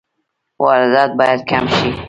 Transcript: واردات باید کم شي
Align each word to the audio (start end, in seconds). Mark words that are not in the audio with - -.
واردات 0.61 1.11
باید 1.19 1.39
کم 1.49 1.65
شي 1.75 1.89